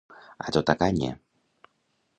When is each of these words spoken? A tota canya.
A 0.45 0.47
tota 0.55 0.75
canya. 0.79 1.11